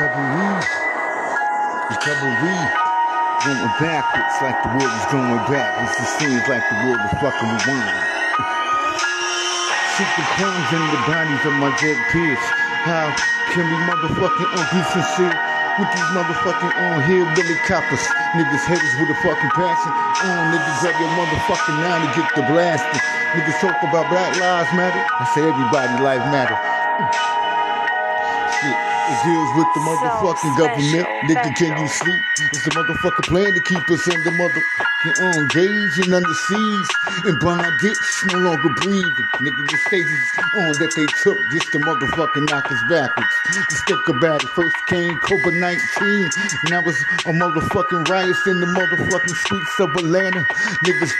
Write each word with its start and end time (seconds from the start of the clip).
recovery, 0.00 0.64
recovery, 1.92 2.56
going 3.44 3.72
backwards 3.76 4.32
like 4.40 4.56
the 4.64 4.72
world 4.72 4.94
is 4.96 5.06
going 5.12 5.44
backwards. 5.44 5.92
It 5.92 6.08
seems 6.16 6.40
like 6.48 6.64
the 6.72 6.78
world 6.88 7.04
is 7.04 7.12
fucking 7.20 7.52
rewind. 7.68 8.00
Shoot 9.92 10.08
the 10.16 10.24
crumbs 10.40 10.68
in 10.72 10.80
the 10.88 11.00
bodies 11.04 11.44
of 11.44 11.52
my 11.60 11.68
dead 11.84 12.00
peers. 12.08 12.40
How 12.88 13.12
can 13.52 13.68
we 13.68 13.76
motherfucking 13.92 14.48
be 14.72 14.80
with 14.80 15.90
these 15.92 16.10
motherfucking 16.16 16.72
on 16.80 17.04
hillbilly 17.04 17.60
coppers? 17.68 18.00
Niggas 18.32 18.64
haters 18.64 18.94
with 19.04 19.12
a 19.12 19.18
fucking 19.20 19.52
passion. 19.52 19.92
On 20.24 20.48
niggas 20.48 20.80
grab 20.80 20.96
your 20.96 21.12
motherfucking 21.12 21.76
nine 21.76 22.00
to 22.00 22.10
get 22.16 22.28
the 22.40 22.42
blasting. 22.48 23.04
Niggas 23.36 23.60
talk 23.60 23.76
about 23.84 24.08
Black 24.08 24.32
Lives 24.40 24.72
Matter. 24.72 25.04
I 25.20 25.28
say 25.36 25.44
everybody 25.44 25.92
life 26.00 26.24
matter. 26.32 26.56
Shit. 28.64 28.89
It 29.08 29.18
deals 29.24 29.50
with 29.56 29.68
the 29.74 29.80
motherfucking 29.80 30.52
So 30.52 30.58
government. 30.60 31.06
special, 31.06 31.28
Nigga, 31.30 31.56
can 31.56 31.72
you 31.80 31.88
sleep? 31.88 32.22
It's 32.52 32.64
the 32.64 32.70
motherfucking 32.76 33.26
plan 33.32 33.50
to 33.54 33.60
keep 33.64 33.84
us 33.90 34.04
in 34.08 34.20
the 34.24 34.30
motherfucking 34.36 35.16
on 35.24 35.48
gauge 35.48 35.96
and 36.04 36.14
under 36.14 36.34
siege. 36.34 36.90
And 37.24 37.40
bondage, 37.40 38.00
no 38.32 38.38
longer 38.38 38.70
breathing. 38.82 39.28
Nigga, 39.40 39.62
the 39.70 39.78
stages 39.88 40.22
on 40.56 40.72
that 40.80 40.92
they 40.96 41.06
took 41.24 41.38
just 41.52 41.72
to 41.72 41.78
motherfucking 41.80 42.50
knock 42.50 42.70
us 42.70 42.82
backwards. 42.90 43.28
Just 43.70 43.86
think 43.88 44.08
about 44.08 44.42
it. 44.44 44.48
First 44.50 44.76
came 44.88 45.14
COVID 45.24 45.58
19. 45.58 46.30
Now 46.70 46.82
it's 46.84 47.00
a 47.26 47.32
motherfucking 47.32 48.08
riots 48.08 48.46
in 48.46 48.60
the 48.60 48.66
motherfucking 48.66 49.36
streets 49.44 49.80
of 49.80 49.90
Atlanta. 49.96 50.44
Niggas 50.84 51.12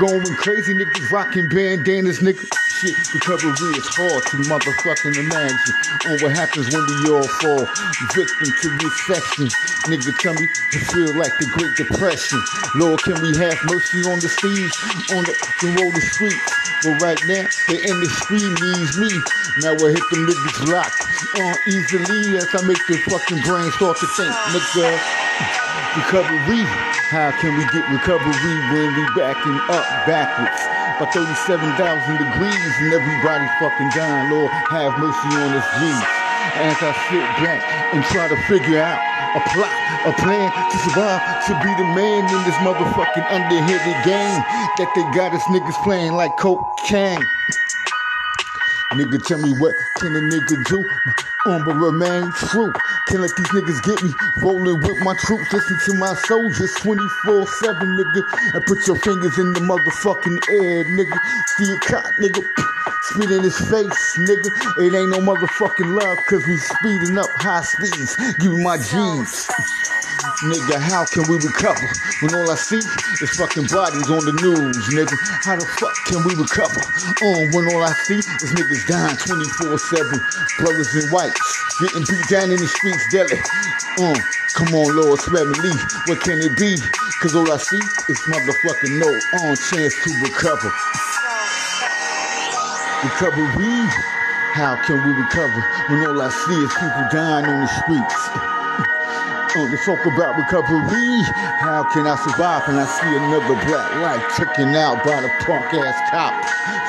going 0.00 0.34
crazy. 0.36 0.74
Niggas 0.74 1.10
rocking 1.10 1.48
bandanas. 1.48 2.20
Nigga, 2.20 2.46
shit, 2.78 2.94
recovery 3.10 3.74
is 3.74 3.88
hard 3.90 4.22
to 4.30 4.36
motherfucking 4.46 5.16
imagine. 5.18 5.74
On 6.06 6.14
what 6.22 6.32
happens 6.38 6.70
when 6.70 6.84
we 6.86 6.96
all 7.10 7.26
fall 7.42 7.66
victim 8.14 8.48
to 8.62 8.68
recession. 8.78 9.46
Nigga, 9.90 10.14
tell 10.22 10.34
me 10.34 10.46
you 10.46 10.80
feel 10.86 11.10
like 11.18 11.34
the 11.42 11.48
Great 11.58 11.74
Depression. 11.74 12.38
Lord, 12.78 13.02
can 13.02 13.18
we 13.18 13.34
have 13.42 13.58
mercy 13.66 13.98
on 14.06 14.22
the 14.22 14.30
seas, 14.30 14.74
on 15.10 15.22
the, 15.26 15.34
the 15.58 15.68
road 15.74 15.92
the 15.94 16.02
streets? 16.14 16.46
But 16.86 17.02
right 17.02 17.22
now, 17.26 17.42
the 17.66 17.78
industry 17.82 18.46
needs 18.46 18.94
me. 18.94 19.10
Now 19.66 19.74
I 19.74 19.90
hit 19.90 20.06
them 20.14 20.22
niggas 20.30 20.58
locked 20.70 21.02
on 21.42 21.54
easily 21.66 22.38
as 22.38 22.46
I 22.54 22.62
make 22.62 22.82
the 22.86 22.98
fucking 23.10 23.42
brain 23.42 23.70
start 23.74 23.98
to 23.98 24.06
think. 24.14 24.30
Nigga, 24.54 24.86
recovery. 25.98 26.62
How 27.10 27.32
can 27.40 27.58
we 27.58 27.64
get 27.74 27.82
recovery 27.90 28.56
when 28.70 28.94
we 28.94 29.04
backing 29.18 29.58
up 29.66 29.86
backwards? 30.06 30.77
By 30.98 31.06
37,000 31.14 32.18
degrees 32.18 32.74
and 32.82 32.92
everybody 32.92 33.46
fucking 33.60 33.90
dying. 33.94 34.30
Lord, 34.34 34.50
have 34.50 34.98
mercy 34.98 35.30
on 35.30 35.54
us, 35.54 35.62
G's. 35.78 36.02
As 36.58 36.74
I 36.82 36.90
sit 37.06 37.22
back 37.38 37.62
and 37.94 38.02
try 38.10 38.26
to 38.26 38.34
figure 38.50 38.82
out 38.82 38.98
a 39.36 39.40
plot, 39.54 39.70
a 40.06 40.12
plan 40.18 40.50
to 40.50 40.78
survive, 40.78 41.22
to 41.46 41.54
be 41.62 41.70
the 41.78 41.86
man 41.94 42.26
in 42.26 42.42
this 42.42 42.58
motherfucking 42.66 43.30
underhanded 43.30 44.04
game 44.04 44.42
that 44.74 44.90
they 44.96 45.02
got 45.14 45.32
us 45.32 45.42
niggas 45.44 45.80
playing 45.84 46.14
like 46.14 46.36
cocaine. 46.36 47.22
Nigga, 48.94 49.22
tell 49.24 49.38
me 49.38 49.52
what 49.52 49.76
can 49.98 50.16
a 50.16 50.20
nigga 50.20 50.64
do? 50.66 50.84
But 51.48 51.76
remain 51.76 52.30
true. 52.32 52.72
Can't 53.08 53.22
let 53.22 53.34
these 53.36 53.48
niggas 53.48 53.82
get 53.82 54.02
me 54.02 54.12
rolling 54.42 54.80
with 54.80 55.00
my 55.00 55.14
troops. 55.24 55.50
Listen 55.52 55.78
to 55.86 55.94
my 55.98 56.14
soldiers 56.26 56.74
24 56.80 57.46
7, 57.46 57.88
nigga. 57.96 58.22
And 58.54 58.64
put 58.66 58.86
your 58.86 58.96
fingers 58.96 59.38
in 59.38 59.54
the 59.54 59.60
motherfucking 59.60 60.38
air, 60.52 60.84
nigga. 60.84 61.18
See 61.56 61.72
a 61.72 61.78
cop, 61.80 62.04
nigga. 62.20 62.44
Spit 63.02 63.30
in 63.30 63.42
his 63.42 63.56
face, 63.56 64.18
nigga. 64.18 64.50
It 64.84 64.94
ain't 64.94 65.10
no 65.10 65.20
motherfucking 65.20 66.02
love, 66.02 66.18
cause 66.28 66.46
we 66.46 66.56
speeding 66.58 67.18
up 67.18 67.30
high 67.36 67.62
speeds. 67.62 68.16
Give 68.40 68.52
me 68.52 68.62
my 68.62 68.76
G's. 68.76 69.48
Nigga, 70.38 70.78
how 70.78 71.04
can 71.04 71.26
we 71.26 71.34
recover 71.34 71.82
when 72.22 72.30
all 72.32 72.48
I 72.48 72.54
see 72.54 72.78
is 72.78 73.30
fucking 73.34 73.66
bodies 73.74 74.06
on 74.06 74.22
the 74.22 74.30
news, 74.38 74.78
nigga? 74.94 75.18
How 75.42 75.58
the 75.58 75.66
fuck 75.82 75.90
can 76.06 76.22
we 76.22 76.38
recover? 76.38 76.78
Um, 77.26 77.50
when 77.50 77.66
all 77.74 77.82
I 77.82 77.90
see 78.06 78.22
is 78.22 78.50
niggas 78.54 78.86
dying 78.86 79.18
24-7, 79.18 80.62
brothers 80.62 80.94
in 80.94 81.10
whites 81.10 81.42
getting 81.82 82.06
beat 82.06 82.22
down 82.30 82.54
in 82.54 82.58
the 82.62 82.70
streets 82.70 83.02
daily. 83.10 83.34
Um, 83.98 84.14
come 84.54 84.70
on, 84.78 84.94
Lord, 84.94 85.18
spare 85.18 85.42
me. 85.42 85.74
What 86.06 86.22
can 86.22 86.38
it 86.38 86.54
be? 86.54 86.78
Cause 87.18 87.34
all 87.34 87.50
I 87.50 87.58
see 87.58 87.82
is 88.06 88.20
motherfucking 88.30 88.94
no 88.94 89.10
on 89.42 89.58
chance 89.58 89.94
to 90.06 90.10
recover. 90.22 90.70
Recovery. 93.02 93.90
How 94.54 94.78
can 94.86 95.02
we 95.02 95.18
recover 95.18 95.60
when 95.90 96.06
all 96.06 96.22
I 96.22 96.30
see 96.30 96.62
is 96.62 96.70
people 96.78 97.06
dying 97.10 97.46
on 97.46 97.58
the 97.58 97.70
streets? 97.82 98.57
Uh, 99.56 99.64
let's 99.72 99.86
talk 99.86 100.04
about 100.04 100.36
recovery. 100.36 101.24
How 101.56 101.80
can 101.92 102.04
I 102.04 102.20
survive 102.20 102.68
when 102.68 102.76
I 102.76 102.84
see 102.84 103.08
another 103.16 103.56
black 103.64 103.88
life 103.96 104.20
taken 104.36 104.76
out 104.76 105.00
by 105.08 105.24
the 105.24 105.30
punk 105.40 105.72
ass 105.72 105.96
cop? 106.12 106.36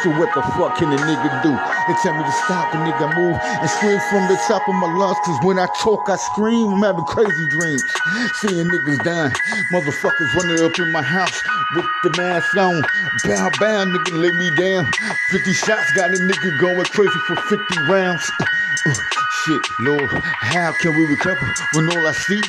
So 0.03 0.11
what 0.19 0.27
the 0.35 0.41
fuck 0.59 0.75
can 0.75 0.91
a 0.91 0.97
nigga 0.99 1.31
do? 1.39 1.55
They 1.55 1.95
tell 2.03 2.11
me 2.19 2.23
to 2.23 2.35
stop 2.43 2.73
a 2.75 2.77
nigga 2.83 3.15
move 3.15 3.39
and 3.39 3.69
scream 3.69 3.99
from 4.11 4.27
the 4.27 4.35
top 4.43 4.67
of 4.67 4.75
my 4.75 4.91
lungs. 4.91 5.17
Cause 5.23 5.39
when 5.43 5.57
I 5.57 5.67
talk, 5.79 6.09
I 6.09 6.17
scream. 6.17 6.73
I'm 6.73 6.83
having 6.83 7.05
crazy 7.05 7.47
dreams. 7.47 7.83
Seeing 8.43 8.67
niggas 8.67 9.03
dying. 9.07 9.31
Motherfuckers 9.71 10.33
running 10.35 10.59
up 10.59 10.77
in 10.79 10.91
my 10.91 11.01
house 11.01 11.39
with 11.75 11.85
the 12.03 12.11
mask 12.17 12.57
on. 12.57 12.81
Bow, 13.23 13.49
bow, 13.59 13.85
nigga, 13.87 14.19
lay 14.19 14.31
me 14.35 14.51
down. 14.59 14.83
50 15.31 15.53
shots 15.53 15.91
got 15.95 16.11
a 16.11 16.19
nigga 16.19 16.59
going 16.59 16.83
crazy 16.91 17.19
for 17.25 17.35
50 17.35 17.79
rounds. 17.87 18.29
Shit, 19.45 19.61
Lord, 19.79 20.09
how 20.41 20.73
can 20.81 20.97
we 20.97 21.05
recover 21.05 21.39
when 21.73 21.87
all 21.95 22.07
I 22.07 22.11
see 22.11 22.41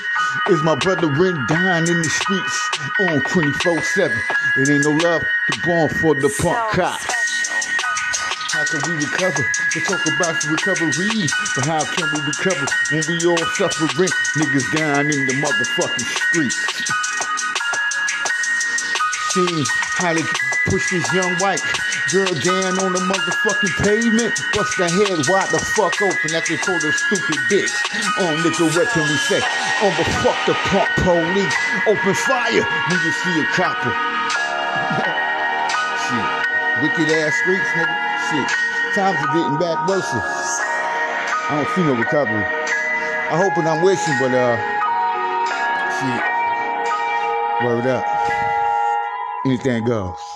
is 0.48 0.62
my 0.64 0.74
brother 0.74 1.06
Ren 1.06 1.46
dying 1.46 1.86
in 1.86 1.98
the 2.02 2.08
streets 2.08 2.70
on 3.00 3.20
24 3.30 3.80
7? 3.80 4.18
It 4.56 4.70
ain't 4.70 4.84
no 4.84 4.90
love 4.90 5.22
to 5.22 5.60
born 5.62 5.88
for 5.88 6.14
the 6.14 6.28
punk 6.42 6.72
cops. 6.72 7.06
How 8.50 8.64
can 8.64 8.80
we 8.90 8.96
recover? 9.06 9.44
They 9.72 9.80
talk 9.86 10.02
about 10.18 10.42
recovery, 10.42 11.28
but 11.54 11.66
how 11.66 11.84
can 11.84 12.08
we 12.10 12.20
recover 12.26 12.66
when 12.90 13.02
we 13.06 13.24
all 13.24 13.38
suffering? 13.54 14.10
Niggas 14.36 14.66
dying 14.74 15.10
in 15.10 15.26
the 15.26 15.34
motherfucking 15.38 16.06
streets. 16.26 16.58
Seeing 19.30 19.64
how 19.94 20.14
they 20.14 20.22
push 20.66 20.90
this 20.90 21.12
young 21.12 21.36
white 21.38 21.62
girl 22.10 22.34
down 22.42 22.74
on 22.82 22.92
the 22.92 23.02
motherfucking 23.06 23.74
pavement, 23.86 24.34
bust 24.54 24.74
her 24.78 24.90
head 24.90 25.18
wide 25.30 25.50
the 25.54 25.62
fuck 25.78 25.94
open 26.02 26.34
after 26.34 26.56
they 26.56 26.62
call 26.62 26.74
her 26.74 26.92
stupid 26.92 27.38
bitch. 27.46 27.70
Oh, 28.18 28.34
nigga, 28.42 28.66
what 28.74 28.88
can 28.90 29.02
we 29.06 29.16
say? 29.30 29.40
Oh, 29.82 29.94
but 29.94 30.06
fuck 30.22 30.38
the 30.46 30.54
punk 30.68 30.90
police. 31.06 31.54
Open 31.86 32.14
fire 32.26 32.66
when 32.66 32.98
you 33.06 33.12
see 33.14 33.34
a 33.38 33.46
copper. 33.54 33.94
Shit. 36.06 36.26
Wicked 36.82 37.14
ass 37.14 37.34
streets, 37.42 37.70
nigga. 37.78 37.94
Shit. 38.30 38.48
Times 38.94 39.18
are 39.22 39.32
getting 39.34 39.58
back 39.58 39.86
worse. 39.86 40.10
I 40.10 41.62
don't 41.62 41.74
see 41.74 41.82
no 41.82 41.94
recovery. 41.94 42.44
I'm 43.30 43.38
hoping 43.38 43.66
I'm 43.66 43.82
wishing, 43.82 44.14
but 44.18 44.34
uh 44.34 44.56
shit. 45.98 46.22
Word 47.64 47.86
up. 47.86 48.04
Anything 49.44 49.84
goes. 49.84 50.29